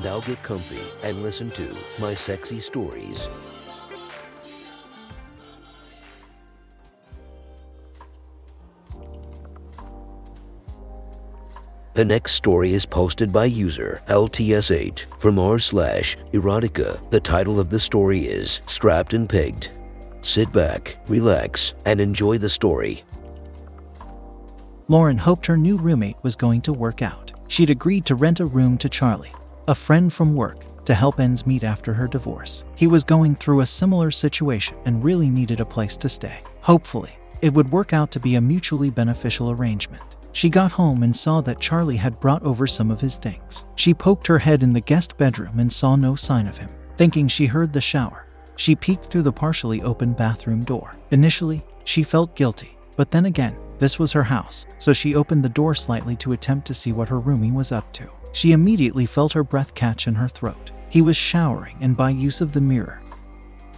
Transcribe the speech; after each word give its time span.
Now 0.00 0.20
get 0.20 0.42
comfy 0.42 0.82
and 1.02 1.22
listen 1.22 1.50
to 1.52 1.76
my 1.98 2.14
sexy 2.14 2.60
stories. 2.60 3.28
The 11.94 12.04
next 12.06 12.32
story 12.32 12.72
is 12.72 12.86
posted 12.86 13.30
by 13.30 13.44
user 13.44 14.00
LTS8 14.08 15.04
from 15.18 15.38
r 15.38 15.58
slash 15.58 16.16
erotica. 16.32 17.10
The 17.10 17.20
title 17.20 17.60
of 17.60 17.68
the 17.68 17.78
story 17.78 18.20
is 18.20 18.62
Strapped 18.64 19.12
and 19.12 19.28
Pegged. 19.28 19.72
Sit 20.22 20.50
back, 20.52 20.96
relax, 21.06 21.74
and 21.84 22.00
enjoy 22.00 22.38
the 22.38 22.48
story. 22.48 23.04
Lauren 24.88 25.18
hoped 25.18 25.44
her 25.46 25.56
new 25.56 25.76
roommate 25.76 26.16
was 26.22 26.34
going 26.34 26.62
to 26.62 26.72
work 26.72 27.02
out. 27.02 27.32
She'd 27.48 27.70
agreed 27.70 28.06
to 28.06 28.14
rent 28.14 28.40
a 28.40 28.46
room 28.46 28.78
to 28.78 28.88
Charlie, 28.88 29.32
a 29.68 29.74
friend 29.74 30.12
from 30.12 30.34
work, 30.34 30.64
to 30.84 30.94
help 30.94 31.20
ends 31.20 31.46
meet 31.46 31.64
after 31.64 31.92
her 31.92 32.08
divorce. 32.08 32.64
He 32.74 32.86
was 32.86 33.04
going 33.04 33.34
through 33.34 33.60
a 33.60 33.66
similar 33.66 34.10
situation 34.10 34.76
and 34.84 35.04
really 35.04 35.28
needed 35.28 35.60
a 35.60 35.64
place 35.64 35.96
to 35.98 36.08
stay. 36.08 36.40
Hopefully, 36.60 37.12
it 37.40 37.54
would 37.54 37.70
work 37.70 37.92
out 37.92 38.10
to 38.12 38.20
be 38.20 38.34
a 38.34 38.40
mutually 38.40 38.90
beneficial 38.90 39.50
arrangement. 39.50 40.16
She 40.32 40.48
got 40.48 40.72
home 40.72 41.02
and 41.02 41.14
saw 41.14 41.40
that 41.42 41.60
Charlie 41.60 41.96
had 41.96 42.18
brought 42.18 42.42
over 42.42 42.66
some 42.66 42.90
of 42.90 43.00
his 43.00 43.16
things. 43.16 43.64
She 43.76 43.94
poked 43.94 44.26
her 44.26 44.38
head 44.38 44.62
in 44.62 44.72
the 44.72 44.80
guest 44.80 45.16
bedroom 45.18 45.58
and 45.58 45.70
saw 45.70 45.94
no 45.94 46.14
sign 46.14 46.46
of 46.46 46.56
him. 46.56 46.70
Thinking 46.96 47.28
she 47.28 47.46
heard 47.46 47.72
the 47.72 47.80
shower, 47.80 48.26
she 48.56 48.74
peeked 48.74 49.06
through 49.06 49.22
the 49.22 49.32
partially 49.32 49.82
open 49.82 50.12
bathroom 50.12 50.64
door. 50.64 50.96
Initially, 51.10 51.64
she 51.84 52.02
felt 52.02 52.36
guilty, 52.36 52.76
but 52.96 53.10
then 53.10 53.26
again, 53.26 53.56
this 53.78 53.98
was 53.98 54.12
her 54.12 54.22
house, 54.22 54.66
so 54.78 54.92
she 54.92 55.14
opened 55.14 55.44
the 55.44 55.48
door 55.48 55.74
slightly 55.74 56.16
to 56.16 56.32
attempt 56.32 56.66
to 56.68 56.74
see 56.74 56.92
what 56.92 57.08
her 57.08 57.20
roomie 57.20 57.52
was 57.52 57.72
up 57.72 57.92
to. 57.94 58.08
She 58.32 58.52
immediately 58.52 59.06
felt 59.06 59.32
her 59.34 59.44
breath 59.44 59.74
catch 59.74 60.06
in 60.06 60.14
her 60.14 60.28
throat. 60.28 60.72
He 60.88 61.02
was 61.02 61.16
showering, 61.16 61.76
and 61.80 61.96
by 61.96 62.10
use 62.10 62.40
of 62.40 62.52
the 62.52 62.60
mirror, 62.60 63.00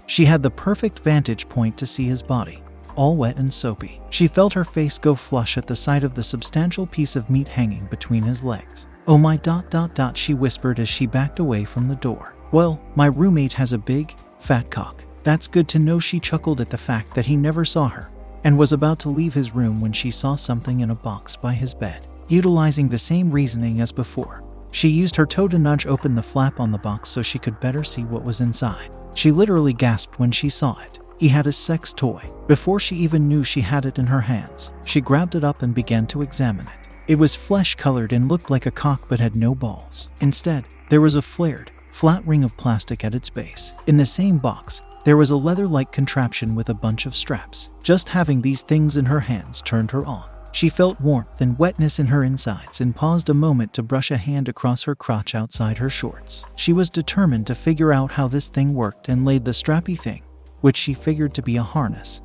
she 0.07 0.25
had 0.25 0.43
the 0.43 0.51
perfect 0.51 1.01
vantage 1.01 1.49
point 1.49 1.77
to 1.79 1.87
see 1.87 2.05
his 2.05 2.23
body 2.23 2.63
all 2.97 3.17
wet 3.17 3.37
and 3.37 3.53
soapy. 3.53 4.01
She 4.11 4.29
felt 4.29 4.53
her 4.53 4.65
face 4.65 4.99
go 4.99 5.15
flush 5.15 5.59
at 5.59 5.67
the 5.67 5.77
sight 5.77 6.05
of 6.05 6.15
the 6.15 6.23
substantial 6.23 6.87
piece 6.87 7.17
of 7.17 7.31
meat 7.31 7.49
hanging 7.49 7.87
between 7.87 8.23
his 8.23 8.45
legs. 8.45 8.87
Oh 9.07 9.19
my 9.19 9.37
dot 9.37 9.71
dot 9.71 9.95
dot, 9.95 10.17
she 10.17 10.35
whispered 10.35 10.79
as 10.79 10.89
she 10.89 11.07
backed 11.07 11.39
away 11.39 11.65
from 11.65 11.89
the 11.89 11.97
door. 11.97 12.35
Well, 12.53 12.81
my 12.95 13.07
roommate 13.07 13.53
has 13.55 13.73
a 13.73 13.79
big, 13.79 14.15
fat 14.39 14.71
cock. 14.71 15.05
That's 15.23 15.49
good 15.49 15.69
to 15.69 15.79
know, 15.79 15.99
she 15.99 16.21
chuckled 16.21 16.61
at 16.61 16.71
the 16.71 16.79
fact 16.79 17.15
that 17.15 17.27
he 17.27 17.37
never 17.37 17.65
saw 17.65 17.89
her 17.89 18.11
and 18.45 18.59
was 18.59 18.73
about 18.73 18.99
to 19.01 19.09
leave 19.09 19.35
his 19.35 19.55
room 19.55 19.81
when 19.81 19.93
she 19.93 20.11
saw 20.11 20.35
something 20.37 20.81
in 20.81 20.91
a 20.91 20.95
box 20.95 21.35
by 21.35 21.55
his 21.55 21.75
bed. 21.75 22.07
Utilizing 22.29 22.89
the 22.89 22.99
same 22.99 23.31
reasoning 23.31 23.81
as 23.81 23.93
before, 23.93 24.43
she 24.71 24.89
used 24.89 25.15
her 25.17 25.27
toe 25.27 25.47
to 25.49 25.59
nudge 25.59 25.87
open 25.87 26.15
the 26.15 26.23
flap 26.23 26.59
on 26.59 26.73
the 26.73 26.79
box 26.79 27.11
so 27.11 27.21
she 27.21 27.39
could 27.39 27.61
better 27.61 27.85
see 27.85 28.05
what 28.05 28.25
was 28.25 28.41
inside. 28.41 28.91
She 29.13 29.31
literally 29.31 29.73
gasped 29.73 30.19
when 30.19 30.31
she 30.31 30.49
saw 30.49 30.79
it. 30.81 30.99
He 31.19 31.29
had 31.29 31.47
a 31.47 31.53
sex 31.53 31.93
toy. 31.93 32.29
Before 32.49 32.81
she 32.81 32.97
even 32.97 33.29
knew 33.29 33.45
she 33.45 33.61
had 33.61 33.87
it 33.87 33.99
in 33.99 34.07
her 34.07 34.23
hands, 34.23 34.73
she 34.85 35.01
grabbed 35.01 35.35
it 35.35 35.45
up 35.45 35.63
and 35.63 35.75
began 35.75 36.07
to 36.09 36.23
examine 36.23 36.67
it. 36.67 36.89
It 37.07 37.17
was 37.17 37.35
flesh 37.35 37.75
colored 37.75 38.13
and 38.13 38.29
looked 38.29 38.51
like 38.51 38.67
a 38.67 38.71
cock 38.71 39.03
but 39.09 39.21
had 39.21 39.37
no 39.37 39.55
balls. 39.55 40.09
Instead, 40.21 40.65
there 40.89 41.03
was 41.03 41.15
a 41.15 41.23
flared, 41.23 41.71
flat 41.91 42.27
ring 42.27 42.43
of 42.43 42.57
plastic 42.57 43.05
at 43.05 43.15
its 43.15 43.31
base. 43.31 43.75
In 43.87 43.99
the 43.99 44.07
same 44.07 44.39
box, 44.39 44.83
there 45.05 45.19
was 45.19 45.31
a 45.31 45.37
leather 45.37 45.69
like 45.69 45.93
contraption 45.93 46.55
with 46.55 46.71
a 46.71 46.75
bunch 46.75 47.05
of 47.05 47.15
straps. 47.15 47.69
Just 47.83 48.09
having 48.09 48.41
these 48.41 48.63
things 48.63 48.97
in 48.97 49.05
her 49.05 49.21
hands 49.21 49.61
turned 49.61 49.91
her 49.91 50.05
on. 50.07 50.25
She 50.55 50.69
felt 50.69 51.01
warmth 51.01 51.41
and 51.41 51.59
wetness 51.59 51.99
in 51.99 52.07
her 52.07 52.23
insides 52.23 52.81
and 52.81 52.95
paused 52.95 53.29
a 53.29 53.35
moment 53.35 53.75
to 53.75 53.83
brush 53.83 54.13
a 54.13 54.17
hand 54.17 54.49
across 54.49 54.85
her 54.85 54.95
crotch 54.95 55.35
outside 55.35 55.79
her 55.79 55.91
shorts. 55.91 56.45
She 56.55 56.73
was 56.73 56.89
determined 56.89 57.49
to 57.49 57.57
figure 57.57 57.93
out 57.93 58.13
how 58.13 58.29
this 58.29 58.49
thing 58.49 58.73
worked 58.73 59.09
and 59.09 59.25
laid 59.25 59.45
the 59.45 59.51
strappy 59.51 59.99
thing 59.99 60.23
which 60.61 60.79
she 60.79 60.95
figured 60.95 61.35
to 61.35 61.43
be 61.43 61.59
a 61.59 61.63
harness, 61.63 62.23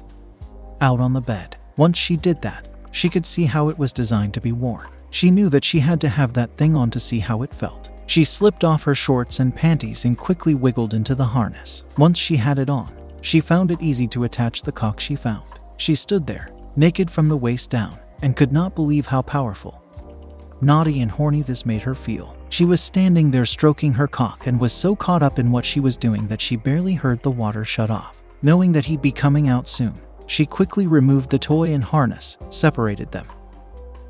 out 0.80 1.02
on 1.02 1.12
the 1.12 1.20
bed. 1.20 1.58
Once 1.76 1.98
she 1.98 2.16
did 2.16 2.42
that, 2.42 2.70
she 2.92 3.10
could 3.10 3.26
see 3.26 3.44
how 3.44 3.68
it 3.68 3.78
was 3.78 3.92
designed 3.92 4.34
to 4.34 4.40
be 4.40 4.54
worn. 4.54 4.88
She 5.10 5.30
knew 5.30 5.50
that 5.50 5.66
she 5.66 5.80
had 5.80 6.00
to 6.00 6.08
have 6.08 6.32
that 6.34 6.56
thing 6.56 6.74
on 6.74 6.90
to 6.92 7.02
see 7.02 7.20
how 7.20 7.42
it 7.42 7.54
felt. 7.54 7.90
She 8.06 8.24
slipped 8.24 8.64
off 8.64 8.84
her 8.84 8.96
shorts 8.96 9.42
and 9.42 9.54
panties 9.54 10.06
and 10.06 10.18
quickly 10.18 10.54
wiggled 10.54 10.94
into 10.94 11.16
the 11.16 11.26
harness. 11.26 11.84
Once 11.98 12.18
she 12.18 12.38
had 12.38 12.60
it 12.60 12.70
on, 12.70 12.94
she 13.20 13.42
found 13.42 13.72
it 13.72 13.82
easy 13.82 14.08
to 14.08 14.24
attach 14.24 14.62
the 14.62 14.72
cock 14.72 15.02
she 15.02 15.18
found. 15.18 15.44
She 15.76 15.96
stood 15.96 16.26
there, 16.26 16.50
naked 16.78 17.12
from 17.12 17.28
the 17.28 17.36
waist 17.36 17.70
down, 17.70 18.00
and 18.22 18.36
could 18.36 18.52
not 18.52 18.76
believe 18.76 19.08
how 19.08 19.22
powerful, 19.22 19.82
naughty, 20.62 21.02
and 21.02 21.12
horny 21.12 21.42
this 21.42 21.66
made 21.66 21.82
her 21.82 21.96
feel. 21.96 22.36
She 22.50 22.66
was 22.66 22.82
standing 22.82 23.32
there 23.32 23.46
stroking 23.46 23.94
her 23.94 24.08
cock 24.08 24.48
and 24.48 24.60
was 24.60 24.74
so 24.74 24.96
caught 24.96 25.22
up 25.22 25.40
in 25.40 25.52
what 25.52 25.66
she 25.66 25.80
was 25.80 25.96
doing 25.96 26.28
that 26.28 26.42
she 26.42 26.56
barely 26.56 26.94
heard 26.94 27.22
the 27.22 27.32
water 27.32 27.64
shut 27.64 27.92
off. 27.92 28.22
Knowing 28.42 28.72
that 28.72 28.86
he'd 28.86 29.02
be 29.02 29.12
coming 29.12 29.50
out 29.50 29.68
soon, 29.68 29.94
she 30.26 30.46
quickly 30.46 30.88
removed 30.88 31.30
the 31.30 31.40
toy 31.40 31.74
and 31.74 31.84
harness, 31.84 32.38
separated 32.50 33.12
them, 33.12 33.28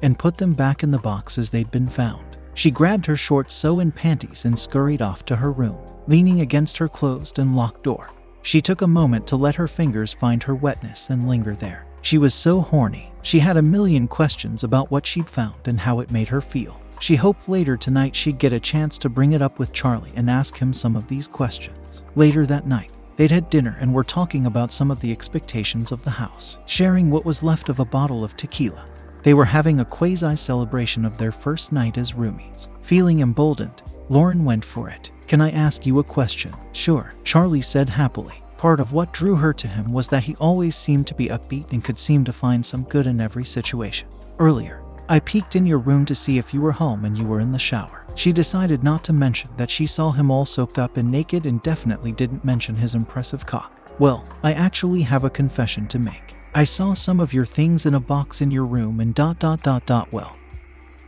and 0.01 0.19
put 0.19 0.37
them 0.37 0.53
back 0.53 0.83
in 0.83 0.91
the 0.91 0.99
box 0.99 1.37
as 1.37 1.49
they'd 1.49 1.71
been 1.71 1.89
found. 1.89 2.37
She 2.53 2.71
grabbed 2.71 3.05
her 3.05 3.15
short 3.15 3.51
sew 3.51 3.79
and 3.79 3.95
panties 3.95 4.45
and 4.45 4.57
scurried 4.57 5.01
off 5.01 5.25
to 5.25 5.35
her 5.35 5.51
room, 5.51 5.77
leaning 6.07 6.41
against 6.41 6.77
her 6.77 6.87
closed 6.87 7.39
and 7.39 7.55
locked 7.55 7.83
door. 7.83 8.09
She 8.41 8.61
took 8.61 8.81
a 8.81 8.87
moment 8.87 9.27
to 9.27 9.35
let 9.35 9.55
her 9.55 9.67
fingers 9.67 10.13
find 10.13 10.43
her 10.43 10.55
wetness 10.55 11.09
and 11.09 11.27
linger 11.27 11.55
there. 11.55 11.85
She 12.01 12.17
was 12.17 12.33
so 12.33 12.61
horny, 12.61 13.11
she 13.21 13.39
had 13.39 13.57
a 13.57 13.61
million 13.61 14.07
questions 14.07 14.63
about 14.63 14.91
what 14.91 15.05
she'd 15.05 15.29
found 15.29 15.67
and 15.67 15.79
how 15.79 15.99
it 15.99 16.11
made 16.11 16.29
her 16.29 16.41
feel. 16.41 16.79
She 16.99 17.15
hoped 17.15 17.47
later 17.47 17.77
tonight 17.77 18.15
she'd 18.15 18.39
get 18.39 18.53
a 18.53 18.59
chance 18.59 18.97
to 18.99 19.09
bring 19.09 19.33
it 19.33 19.41
up 19.41 19.59
with 19.59 19.73
Charlie 19.73 20.13
and 20.15 20.29
ask 20.29 20.57
him 20.57 20.73
some 20.73 20.95
of 20.95 21.07
these 21.07 21.27
questions. 21.27 22.03
Later 22.15 22.45
that 22.45 22.67
night, 22.67 22.91
They'd 23.19 23.31
had 23.31 23.49
dinner 23.49 23.75
and 23.81 23.93
were 23.93 24.05
talking 24.05 24.45
about 24.45 24.71
some 24.71 24.89
of 24.89 25.01
the 25.01 25.11
expectations 25.11 25.91
of 25.91 26.01
the 26.05 26.09
house, 26.09 26.57
sharing 26.65 27.09
what 27.09 27.25
was 27.25 27.43
left 27.43 27.67
of 27.67 27.81
a 27.81 27.85
bottle 27.85 28.23
of 28.23 28.37
tequila. 28.37 28.85
They 29.23 29.33
were 29.33 29.43
having 29.43 29.81
a 29.81 29.85
quasi 29.85 30.37
celebration 30.37 31.03
of 31.03 31.17
their 31.17 31.33
first 31.33 31.73
night 31.73 31.97
as 31.97 32.13
roomies. 32.13 32.69
Feeling 32.79 33.19
emboldened, 33.19 33.83
Lauren 34.07 34.45
went 34.45 34.63
for 34.63 34.89
it. 34.89 35.11
Can 35.27 35.41
I 35.41 35.51
ask 35.51 35.85
you 35.85 35.99
a 35.99 36.03
question? 36.03 36.55
Sure, 36.71 37.13
Charlie 37.25 37.59
said 37.59 37.89
happily. 37.89 38.41
Part 38.59 38.81
of 38.81 38.91
what 38.91 39.13
drew 39.13 39.37
her 39.37 39.53
to 39.53 39.69
him 39.69 39.93
was 39.93 40.09
that 40.09 40.25
he 40.25 40.35
always 40.35 40.75
seemed 40.75 41.07
to 41.07 41.15
be 41.15 41.27
upbeat 41.27 41.71
and 41.71 41.81
could 41.81 41.97
seem 41.97 42.25
to 42.25 42.33
find 42.33 42.65
some 42.65 42.83
good 42.83 43.07
in 43.07 43.21
every 43.21 43.45
situation. 43.45 44.09
Earlier, 44.37 44.83
I 45.07 45.21
peeked 45.21 45.55
in 45.55 45.65
your 45.65 45.77
room 45.77 46.03
to 46.07 46.13
see 46.13 46.37
if 46.37 46.53
you 46.53 46.59
were 46.59 46.73
home 46.73 47.05
and 47.05 47.17
you 47.17 47.25
were 47.25 47.39
in 47.39 47.53
the 47.53 47.57
shower. 47.57 48.05
She 48.15 48.33
decided 48.33 48.83
not 48.83 49.01
to 49.05 49.13
mention 49.13 49.49
that 49.55 49.69
she 49.69 49.85
saw 49.85 50.11
him 50.11 50.29
all 50.29 50.43
soaked 50.43 50.77
up 50.77 50.97
and 50.97 51.09
naked 51.09 51.45
and 51.45 51.63
definitely 51.63 52.11
didn't 52.11 52.43
mention 52.43 52.75
his 52.75 52.95
impressive 52.95 53.45
cock. 53.45 53.79
Well, 53.97 54.27
I 54.43 54.51
actually 54.51 55.03
have 55.03 55.23
a 55.23 55.29
confession 55.29 55.87
to 55.87 55.97
make. 55.97 56.35
I 56.53 56.65
saw 56.65 56.93
some 56.93 57.21
of 57.21 57.33
your 57.33 57.45
things 57.45 57.85
in 57.85 57.93
a 57.93 57.99
box 58.01 58.41
in 58.41 58.51
your 58.51 58.65
room 58.65 58.99
and 58.99 59.15
dot 59.15 59.39
dot 59.39 59.63
dot 59.63 59.85
dot 59.85 60.11
well. 60.11 60.35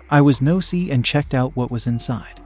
I 0.09 0.21
was 0.21 0.41
nosy 0.41 0.89
and 0.89 1.03
checked 1.03 1.33
out 1.33 1.57
what 1.57 1.69
was 1.69 1.85
inside. 1.85 2.39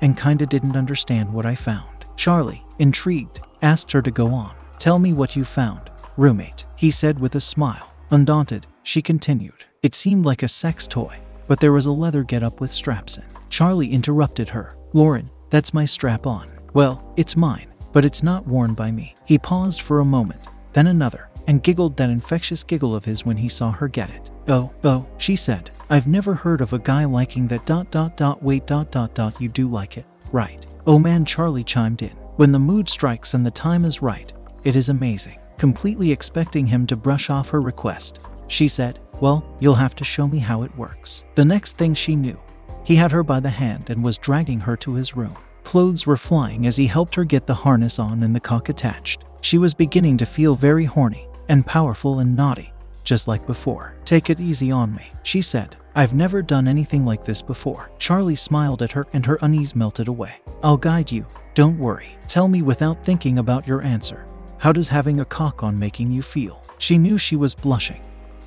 And 0.00 0.16
kinda 0.16 0.46
didn't 0.46 0.78
understand 0.78 1.30
what 1.34 1.44
I 1.44 1.54
found. 1.54 2.06
Charlie, 2.16 2.64
intrigued, 2.78 3.42
asked 3.62 3.92
her 3.92 4.02
to 4.02 4.10
go 4.10 4.28
on. 4.28 4.54
Tell 4.78 4.98
me 4.98 5.12
what 5.12 5.36
you 5.36 5.44
found, 5.44 5.90
roommate, 6.16 6.66
he 6.76 6.90
said 6.90 7.18
with 7.18 7.34
a 7.36 7.40
smile. 7.40 7.92
Undaunted, 8.10 8.66
she 8.82 9.00
continued. 9.00 9.64
It 9.82 9.94
seemed 9.94 10.26
like 10.26 10.42
a 10.42 10.48
sex 10.48 10.86
toy, 10.86 11.18
but 11.48 11.60
there 11.60 11.72
was 11.72 11.86
a 11.86 11.92
leather 11.92 12.24
get 12.24 12.42
up 12.42 12.60
with 12.60 12.70
straps 12.70 13.16
in. 13.16 13.24
Charlie 13.48 13.92
interrupted 13.92 14.48
her. 14.48 14.76
Lauren, 14.92 15.30
that's 15.50 15.74
my 15.74 15.84
strap 15.84 16.26
on. 16.26 16.50
Well, 16.74 17.12
it's 17.16 17.36
mine, 17.36 17.72
but 17.92 18.04
it's 18.04 18.22
not 18.22 18.46
worn 18.46 18.74
by 18.74 18.90
me. 18.90 19.14
He 19.24 19.38
paused 19.38 19.82
for 19.82 20.00
a 20.00 20.04
moment, 20.04 20.40
then 20.72 20.88
another, 20.88 21.28
and 21.46 21.62
giggled 21.62 21.96
that 21.96 22.10
infectious 22.10 22.64
giggle 22.64 22.94
of 22.94 23.04
his 23.04 23.24
when 23.24 23.36
he 23.36 23.48
saw 23.48 23.70
her 23.70 23.88
get 23.88 24.10
it. 24.10 24.30
Oh, 24.48 24.72
oh, 24.84 25.06
she 25.18 25.36
said. 25.36 25.70
I've 25.90 26.06
never 26.06 26.34
heard 26.34 26.62
of 26.62 26.72
a 26.72 26.78
guy 26.78 27.04
liking 27.04 27.46
that 27.48 27.66
dot 27.66 27.90
dot 27.90 28.16
dot 28.16 28.42
wait 28.42 28.66
dot 28.66 28.90
dot 28.90 29.14
dot 29.14 29.38
you 29.40 29.48
do 29.48 29.68
like 29.68 29.98
it, 29.98 30.06
right? 30.32 30.64
Oh 30.86 30.98
man, 30.98 31.24
Charlie 31.26 31.64
chimed 31.64 32.02
in. 32.02 32.16
When 32.36 32.50
the 32.50 32.58
mood 32.58 32.88
strikes 32.88 33.34
and 33.34 33.44
the 33.44 33.50
time 33.50 33.84
is 33.84 34.00
right, 34.00 34.32
it 34.64 34.74
is 34.74 34.88
amazing. 34.88 35.38
Completely 35.58 36.10
expecting 36.10 36.66
him 36.66 36.86
to 36.86 36.96
brush 36.96 37.28
off 37.28 37.50
her 37.50 37.60
request, 37.60 38.20
she 38.48 38.68
said, 38.68 39.00
Well, 39.20 39.44
you'll 39.60 39.74
have 39.74 39.94
to 39.96 40.04
show 40.04 40.26
me 40.26 40.38
how 40.38 40.62
it 40.62 40.76
works. 40.76 41.24
The 41.34 41.44
next 41.44 41.76
thing 41.76 41.92
she 41.92 42.16
knew, 42.16 42.40
he 42.84 42.96
had 42.96 43.12
her 43.12 43.22
by 43.22 43.38
the 43.40 43.50
hand 43.50 43.90
and 43.90 44.02
was 44.02 44.16
dragging 44.16 44.60
her 44.60 44.78
to 44.78 44.94
his 44.94 45.14
room. 45.14 45.36
Clothes 45.62 46.06
were 46.06 46.16
flying 46.16 46.66
as 46.66 46.76
he 46.76 46.86
helped 46.86 47.14
her 47.14 47.24
get 47.24 47.46
the 47.46 47.54
harness 47.54 47.98
on 47.98 48.22
and 48.22 48.34
the 48.34 48.40
cock 48.40 48.70
attached. 48.70 49.24
She 49.42 49.58
was 49.58 49.74
beginning 49.74 50.16
to 50.16 50.26
feel 50.26 50.56
very 50.56 50.86
horny 50.86 51.28
and 51.48 51.66
powerful 51.66 52.20
and 52.20 52.34
naughty, 52.34 52.72
just 53.04 53.28
like 53.28 53.46
before. 53.46 53.94
Take 54.04 54.30
it 54.30 54.40
easy 54.40 54.70
on 54.70 54.94
me, 54.94 55.04
she 55.22 55.42
said. 55.42 55.76
I've 55.94 56.14
never 56.14 56.40
done 56.40 56.66
anything 56.66 57.04
like 57.04 57.24
this 57.24 57.42
before. 57.42 57.90
Charlie 57.98 58.36
smiled 58.36 58.80
at 58.80 58.92
her 58.92 59.06
and 59.12 59.26
her 59.26 59.38
unease 59.42 59.76
melted 59.76 60.08
away. 60.08 60.32
I'll 60.62 60.78
guide 60.78 61.12
you. 61.12 61.26
Don't 61.54 61.78
worry. 61.78 62.16
Tell 62.28 62.48
me 62.48 62.62
without 62.62 63.04
thinking 63.04 63.38
about 63.38 63.66
your 63.66 63.82
answer. 63.82 64.24
How 64.56 64.72
does 64.72 64.88
having 64.88 65.20
a 65.20 65.24
cock 65.24 65.62
on 65.62 65.78
making 65.78 66.10
you 66.10 66.22
feel? 66.22 66.62
She 66.78 66.96
knew 66.96 67.18
she 67.18 67.36
was 67.36 67.54
blushing, 67.54 68.00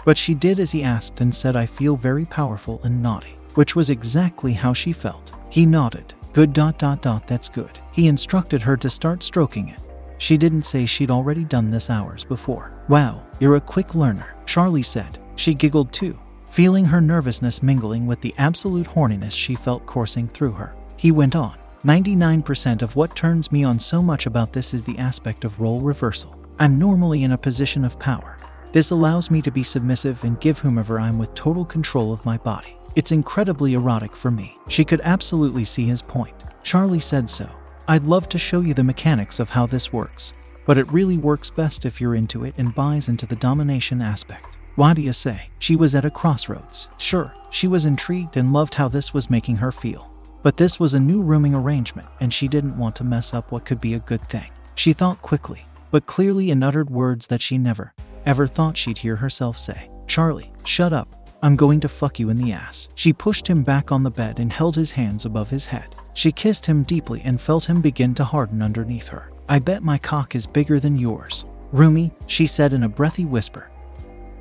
but 0.05 0.17
she 0.17 0.33
did 0.33 0.59
as 0.59 0.71
he 0.71 0.83
asked 0.83 1.21
and 1.21 1.33
said, 1.33 1.55
I 1.55 1.67
feel 1.67 1.95
very 1.95 2.25
powerful 2.25 2.81
and 2.83 3.03
naughty, 3.03 3.37
which 3.53 3.75
was 3.75 3.91
exactly 3.91 4.53
how 4.53 4.73
she 4.73 4.91
felt. 4.91 5.31
He 5.51 5.65
nodded. 5.65 6.15
Good 6.33 6.51
dot 6.51 6.79
dot 6.79 7.01
dot, 7.03 7.27
that's 7.27 7.47
good. 7.47 7.79
He 7.91 8.07
instructed 8.07 8.61
her 8.63 8.75
to 8.77 8.89
start 8.89 9.21
stroking 9.21 9.69
it. 9.69 9.79
She 10.17 10.35
didn't 10.35 10.63
say 10.63 10.85
she'd 10.85 11.11
already 11.11 11.43
done 11.43 11.69
this 11.69 11.89
hours 11.89 12.23
before. 12.23 12.71
Wow, 12.89 13.21
you're 13.39 13.57
a 13.57 13.61
quick 13.61 13.93
learner, 13.93 14.35
Charlie 14.45 14.81
said. 14.81 15.19
She 15.35 15.53
giggled 15.53 15.93
too 15.93 16.19
feeling 16.47 16.85
her 16.85 17.01
nervousness 17.01 17.61
mingling 17.61 18.05
with 18.05 18.21
the 18.21 18.33
absolute 18.37 18.87
horniness 18.87 19.33
she 19.33 19.55
felt 19.55 19.85
coursing 19.85 20.25
through 20.25 20.53
her. 20.53 20.73
He 20.95 21.11
went 21.11 21.35
on 21.35 21.57
99% 21.85 22.81
of 22.81 22.95
what 22.95 23.15
turns 23.15 23.51
me 23.51 23.63
on 23.63 23.77
so 23.77 24.01
much 24.01 24.25
about 24.25 24.51
this 24.51 24.73
is 24.73 24.83
the 24.83 24.97
aspect 24.97 25.45
of 25.45 25.59
role 25.59 25.81
reversal. 25.81 26.35
I'm 26.57 26.79
normally 26.79 27.23
in 27.23 27.33
a 27.33 27.37
position 27.37 27.85
of 27.85 27.99
power. 27.99 28.39
This 28.71 28.89
allows 28.89 29.29
me 29.29 29.39
to 29.43 29.51
be 29.51 29.61
submissive 29.61 30.23
and 30.23 30.39
give 30.39 30.57
whomever 30.57 30.99
I'm 30.99 31.19
with 31.19 31.35
total 31.35 31.63
control 31.63 32.11
of 32.11 32.25
my 32.25 32.37
body. 32.37 32.75
It's 32.95 33.11
incredibly 33.11 33.75
erotic 33.75 34.15
for 34.15 34.31
me. 34.31 34.57
She 34.67 34.83
could 34.83 34.99
absolutely 35.03 35.63
see 35.63 35.85
his 35.85 36.01
point. 36.01 36.33
Charlie 36.63 36.99
said 36.99 37.29
so. 37.29 37.47
I'd 37.87 38.03
love 38.03 38.27
to 38.29 38.39
show 38.39 38.61
you 38.61 38.73
the 38.73 38.83
mechanics 38.83 39.39
of 39.39 39.51
how 39.51 39.67
this 39.67 39.93
works, 39.93 40.33
but 40.65 40.79
it 40.79 40.91
really 40.91 41.19
works 41.19 41.51
best 41.51 41.85
if 41.85 42.01
you're 42.01 42.15
into 42.15 42.45
it 42.45 42.55
and 42.57 42.73
buys 42.73 43.09
into 43.09 43.27
the 43.27 43.35
domination 43.35 44.01
aspect. 44.01 44.57
Why 44.73 44.95
do 44.95 45.03
you 45.03 45.13
say? 45.13 45.49
She 45.59 45.75
was 45.75 45.93
at 45.93 46.03
a 46.03 46.09
crossroads. 46.09 46.89
Sure, 46.97 47.31
she 47.51 47.67
was 47.67 47.85
intrigued 47.85 48.37
and 48.37 48.51
loved 48.53 48.73
how 48.73 48.87
this 48.87 49.13
was 49.13 49.29
making 49.29 49.57
her 49.57 49.71
feel. 49.71 50.14
But 50.45 50.57
this 50.57 50.79
was 50.79 50.93
a 50.93 50.99
new 50.99 51.23
rooming 51.23 51.55
arrangement, 51.55 52.07
and 52.19 52.31
she 52.31 52.47
didn't 52.47 52.77
want 52.77 52.95
to 52.97 53.03
mess 53.03 53.33
up 53.33 53.51
what 53.51 53.65
could 53.65 53.81
be 53.81 53.95
a 53.95 53.99
good 53.99 54.21
thing. 54.29 54.51
She 54.75 54.93
thought 54.93 55.23
quickly, 55.23 55.65
but 55.89 56.05
clearly 56.05 56.51
and 56.51 56.63
uttered 56.63 56.91
words 56.91 57.25
that 57.27 57.41
she 57.41 57.57
never, 57.57 57.95
ever 58.27 58.45
thought 58.45 58.77
she'd 58.77 58.99
hear 58.99 59.15
herself 59.15 59.57
say. 59.57 59.89
Charlie, 60.05 60.53
shut 60.63 60.93
up. 60.93 61.31
I'm 61.41 61.55
going 61.55 61.79
to 61.79 61.89
fuck 61.89 62.19
you 62.19 62.29
in 62.29 62.37
the 62.37 62.51
ass. 62.51 62.89
She 62.93 63.11
pushed 63.11 63.47
him 63.47 63.63
back 63.63 63.91
on 63.91 64.03
the 64.03 64.11
bed 64.11 64.37
and 64.37 64.53
held 64.53 64.75
his 64.75 64.91
hands 64.91 65.25
above 65.25 65.49
his 65.49 65.65
head. 65.65 65.95
She 66.13 66.31
kissed 66.31 66.67
him 66.67 66.83
deeply 66.83 67.23
and 67.25 67.41
felt 67.41 67.67
him 67.67 67.81
begin 67.81 68.13
to 68.13 68.23
harden 68.23 68.61
underneath 68.61 69.07
her. 69.07 69.31
I 69.49 69.57
bet 69.57 69.81
my 69.81 69.97
cock 69.97 70.35
is 70.35 70.45
bigger 70.45 70.79
than 70.79 70.95
yours. 70.95 71.45
Roomie, 71.73 72.11
she 72.27 72.45
said 72.45 72.71
in 72.71 72.83
a 72.83 72.89
breathy 72.89 73.25
whisper, 73.25 73.71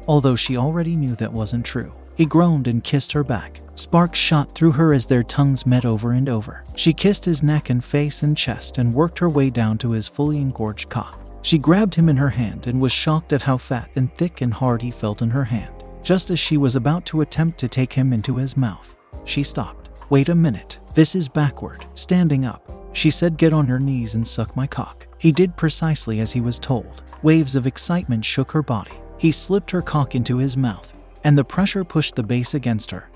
although 0.07 0.37
she 0.37 0.59
already 0.59 0.97
knew 0.97 1.15
that 1.15 1.33
wasn't 1.33 1.65
true. 1.65 1.95
He 2.17 2.27
groaned 2.27 2.69
and 2.69 2.83
kissed 2.83 3.13
her 3.13 3.25
back. 3.25 3.61
Sparks 3.75 4.19
shot 4.19 4.55
through 4.55 4.73
her 4.73 4.93
as 4.93 5.07
their 5.07 5.23
tongues 5.23 5.67
met 5.67 5.85
over 5.85 6.13
and 6.13 6.29
over. 6.29 6.65
She 6.77 6.93
kissed 6.93 7.25
his 7.25 7.43
neck 7.43 7.71
and 7.71 7.85
face 7.85 8.23
and 8.23 8.37
chest 8.37 8.79
and 8.79 8.95
worked 8.95 9.19
her 9.19 9.29
way 9.29 9.51
down 9.51 9.79
to 9.79 9.91
his 9.91 10.09
fully 10.09 10.39
engorged 10.39 10.89
cock. 10.89 11.21
She 11.43 11.59
grabbed 11.59 11.95
him 11.95 12.09
in 12.09 12.17
her 12.17 12.31
hand 12.31 12.67
and 12.67 12.81
was 12.81 12.93
shocked 12.93 13.33
at 13.33 13.43
how 13.43 13.59
fat 13.59 13.91
and 13.97 14.15
thick 14.15 14.41
and 14.41 14.55
hard 14.55 14.81
he 14.81 14.91
felt 14.91 15.23
in 15.23 15.31
her 15.31 15.45
hand. 15.45 15.85
Just 16.03 16.31
as 16.31 16.39
she 16.39 16.57
was 16.57 16.77
about 16.77 17.05
to 17.07 17.21
attempt 17.21 17.59
to 17.59 17.69
take 17.69 17.93
him 17.93 18.13
into 18.13 18.37
his 18.37 18.57
mouth, 18.57 18.95
she 19.25 19.43
stopped. 19.43 19.91
Wait 20.09 20.29
a 20.29 20.35
minute. 20.35 20.79
This 20.95 21.15
is 21.15 21.29
backward. 21.29 21.87
Standing 21.95 22.45
up. 22.45 22.71
She 22.93 23.11
said, 23.11 23.37
Get 23.37 23.53
on 23.53 23.67
your 23.67 23.79
knees 23.79 24.15
and 24.15 24.27
suck 24.27 24.55
my 24.55 24.67
cock. 24.67 25.07
He 25.19 25.33
did 25.33 25.57
precisely 25.57 26.21
as 26.21 26.33
he 26.33 26.41
was 26.41 26.59
told. 26.59 27.03
Waves 27.23 27.57
of 27.57 27.67
excitement 27.67 28.25
shook 28.25 28.53
her 28.53 28.63
body. 28.63 28.93
He 29.19 29.33
slipped 29.33 29.71
her 29.73 29.83
cock 29.83 30.15
into 30.15 30.39
his 30.39 30.57
mouth, 30.57 30.94
and 31.25 31.37
the 31.37 31.45
pressure 31.45 31.83
pushed 31.83 32.15
the 32.15 32.23
base 32.23 32.55
against 32.55 32.91
her, 32.91 33.09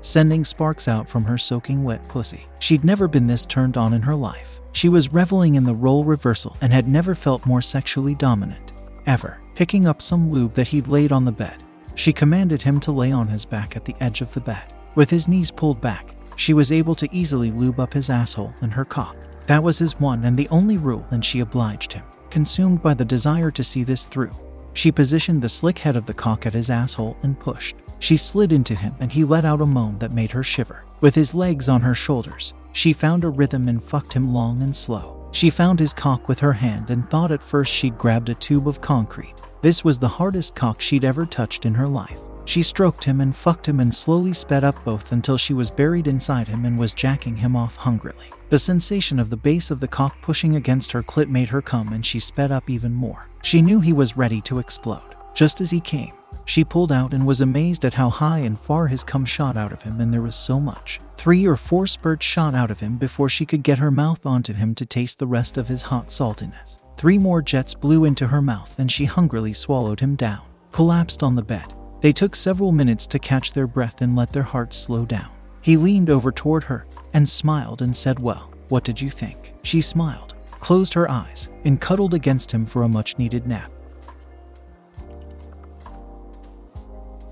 sending 0.00 0.44
sparks 0.44 0.86
out 0.86 1.08
from 1.08 1.24
her 1.24 1.38
soaking 1.38 1.82
wet 1.82 2.06
pussy. 2.08 2.46
She'd 2.58 2.84
never 2.84 3.08
been 3.08 3.26
this 3.26 3.46
turned 3.46 3.76
on 3.76 3.92
in 3.92 4.02
her 4.02 4.14
life. 4.14 4.60
She 4.72 4.88
was 4.88 5.12
reveling 5.12 5.56
in 5.56 5.64
the 5.64 5.74
role 5.74 6.04
reversal 6.04 6.56
and 6.60 6.72
had 6.72 6.88
never 6.88 7.14
felt 7.14 7.46
more 7.46 7.60
sexually 7.60 8.14
dominant. 8.14 8.72
Ever. 9.06 9.38
Picking 9.54 9.86
up 9.86 10.00
some 10.00 10.30
lube 10.30 10.54
that 10.54 10.68
he'd 10.68 10.88
laid 10.88 11.12
on 11.12 11.26
the 11.26 11.32
bed, 11.32 11.62
she 11.94 12.12
commanded 12.12 12.62
him 12.62 12.80
to 12.80 12.90
lay 12.90 13.12
on 13.12 13.28
his 13.28 13.44
back 13.44 13.76
at 13.76 13.84
the 13.84 13.94
edge 14.00 14.22
of 14.22 14.32
the 14.32 14.40
bed. 14.40 14.72
With 14.94 15.10
his 15.10 15.28
knees 15.28 15.50
pulled 15.50 15.80
back, 15.80 16.14
she 16.36 16.54
was 16.54 16.72
able 16.72 16.94
to 16.94 17.14
easily 17.14 17.50
lube 17.50 17.78
up 17.78 17.92
his 17.92 18.08
asshole 18.08 18.54
and 18.62 18.72
her 18.72 18.86
cock. 18.86 19.14
That 19.46 19.62
was 19.62 19.78
his 19.78 20.00
one 20.00 20.24
and 20.24 20.38
the 20.38 20.48
only 20.48 20.78
rule, 20.78 21.06
and 21.10 21.22
she 21.22 21.40
obliged 21.40 21.92
him. 21.92 22.04
Consumed 22.30 22.82
by 22.82 22.94
the 22.94 23.04
desire 23.04 23.50
to 23.50 23.62
see 23.62 23.84
this 23.84 24.06
through, 24.06 24.32
she 24.74 24.92
positioned 24.92 25.42
the 25.42 25.48
slick 25.48 25.78
head 25.78 25.96
of 25.96 26.06
the 26.06 26.14
cock 26.14 26.46
at 26.46 26.54
his 26.54 26.70
asshole 26.70 27.16
and 27.22 27.38
pushed. 27.38 27.76
She 27.98 28.16
slid 28.16 28.52
into 28.52 28.74
him 28.74 28.94
and 29.00 29.12
he 29.12 29.24
let 29.24 29.44
out 29.44 29.60
a 29.60 29.66
moan 29.66 29.98
that 29.98 30.12
made 30.12 30.32
her 30.32 30.42
shiver. 30.42 30.84
With 31.00 31.14
his 31.14 31.34
legs 31.34 31.68
on 31.68 31.80
her 31.82 31.94
shoulders, 31.94 32.54
she 32.72 32.92
found 32.92 33.24
a 33.24 33.28
rhythm 33.28 33.68
and 33.68 33.82
fucked 33.82 34.12
him 34.12 34.32
long 34.32 34.62
and 34.62 34.74
slow. 34.74 35.28
She 35.32 35.50
found 35.50 35.78
his 35.78 35.94
cock 35.94 36.28
with 36.28 36.40
her 36.40 36.52
hand 36.52 36.90
and 36.90 37.08
thought 37.08 37.32
at 37.32 37.42
first 37.42 37.72
she'd 37.72 37.98
grabbed 37.98 38.28
a 38.28 38.34
tube 38.34 38.68
of 38.68 38.80
concrete. 38.80 39.34
This 39.62 39.84
was 39.84 39.98
the 39.98 40.08
hardest 40.08 40.54
cock 40.54 40.80
she'd 40.80 41.04
ever 41.04 41.24
touched 41.24 41.64
in 41.64 41.74
her 41.74 41.86
life. 41.86 42.20
She 42.44 42.62
stroked 42.62 43.04
him 43.04 43.20
and 43.20 43.34
fucked 43.34 43.68
him 43.68 43.78
and 43.78 43.94
slowly 43.94 44.32
sped 44.32 44.64
up 44.64 44.84
both 44.84 45.12
until 45.12 45.36
she 45.36 45.54
was 45.54 45.70
buried 45.70 46.08
inside 46.08 46.48
him 46.48 46.64
and 46.64 46.78
was 46.78 46.92
jacking 46.92 47.36
him 47.36 47.54
off 47.54 47.76
hungrily. 47.76 48.26
The 48.52 48.58
sensation 48.58 49.18
of 49.18 49.30
the 49.30 49.38
base 49.38 49.70
of 49.70 49.80
the 49.80 49.88
cock 49.88 50.14
pushing 50.20 50.56
against 50.56 50.92
her 50.92 51.02
clit 51.02 51.30
made 51.30 51.48
her 51.48 51.62
come 51.62 51.94
and 51.94 52.04
she 52.04 52.18
sped 52.18 52.52
up 52.52 52.68
even 52.68 52.92
more. 52.92 53.26
She 53.40 53.62
knew 53.62 53.80
he 53.80 53.94
was 53.94 54.18
ready 54.18 54.42
to 54.42 54.58
explode. 54.58 55.16
Just 55.32 55.62
as 55.62 55.70
he 55.70 55.80
came, 55.80 56.12
she 56.44 56.62
pulled 56.62 56.92
out 56.92 57.14
and 57.14 57.26
was 57.26 57.40
amazed 57.40 57.86
at 57.86 57.94
how 57.94 58.10
high 58.10 58.40
and 58.40 58.60
far 58.60 58.88
his 58.88 59.02
cum 59.02 59.24
shot 59.24 59.56
out 59.56 59.72
of 59.72 59.80
him, 59.80 60.02
and 60.02 60.12
there 60.12 60.20
was 60.20 60.36
so 60.36 60.60
much. 60.60 61.00
Three 61.16 61.46
or 61.46 61.56
four 61.56 61.86
spurts 61.86 62.26
shot 62.26 62.54
out 62.54 62.70
of 62.70 62.80
him 62.80 62.98
before 62.98 63.30
she 63.30 63.46
could 63.46 63.62
get 63.62 63.78
her 63.78 63.90
mouth 63.90 64.26
onto 64.26 64.52
him 64.52 64.74
to 64.74 64.84
taste 64.84 65.18
the 65.18 65.26
rest 65.26 65.56
of 65.56 65.68
his 65.68 65.84
hot 65.84 66.08
saltiness. 66.08 66.76
Three 66.98 67.16
more 67.16 67.40
jets 67.40 67.72
blew 67.72 68.04
into 68.04 68.26
her 68.26 68.42
mouth 68.42 68.78
and 68.78 68.92
she 68.92 69.06
hungrily 69.06 69.54
swallowed 69.54 70.00
him 70.00 70.14
down. 70.14 70.42
Collapsed 70.72 71.22
on 71.22 71.36
the 71.36 71.42
bed. 71.42 71.72
They 72.02 72.12
took 72.12 72.36
several 72.36 72.70
minutes 72.70 73.06
to 73.06 73.18
catch 73.18 73.52
their 73.52 73.66
breath 73.66 74.02
and 74.02 74.14
let 74.14 74.34
their 74.34 74.42
hearts 74.42 74.76
slow 74.76 75.06
down. 75.06 75.30
He 75.62 75.78
leaned 75.78 76.10
over 76.10 76.30
toward 76.30 76.64
her, 76.64 76.84
and 77.14 77.28
smiled 77.28 77.82
and 77.82 77.94
said, 77.94 78.18
Well, 78.18 78.50
what 78.68 78.84
did 78.84 79.00
you 79.00 79.10
think? 79.10 79.52
She 79.62 79.80
smiled, 79.80 80.34
closed 80.60 80.94
her 80.94 81.10
eyes, 81.10 81.48
and 81.64 81.80
cuddled 81.80 82.14
against 82.14 82.52
him 82.52 82.64
for 82.66 82.82
a 82.82 82.88
much 82.88 83.18
needed 83.18 83.46
nap. 83.46 83.70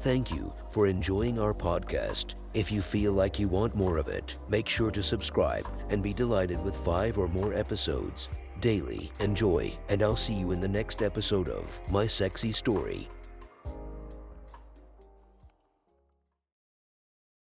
Thank 0.00 0.31
you 0.31 0.52
for 0.71 0.87
enjoying 0.87 1.38
our 1.38 1.52
podcast. 1.52 2.35
If 2.55 2.73
you 2.73 2.81
feel 2.83 3.12
like 3.12 3.38
you 3.38 3.49
want 3.49 3.75
more 3.75 3.99
of 3.99 4.09
it, 4.09 4.37
make 4.49 4.69
sure 4.69 4.90
to 4.90 5.02
subscribe 5.02 5.69
and 5.90 6.02
be 6.02 6.12
delighted 6.12 6.62
with 6.62 6.75
five 6.75 7.19
or 7.19 7.28
more 7.28 7.55
episodes 7.55 8.28
daily. 8.61 9.11
Enjoy, 9.21 9.73
and 9.88 10.02
I'll 10.02 10.16
see 10.16 10.35
you 10.35 10.52
in 10.52 10.61
the 10.61 10.69
next 10.69 11.02
episode 11.02 11.49
of 11.49 11.81
My 11.88 12.07
Sexy 12.07 12.52
Story. 12.52 13.09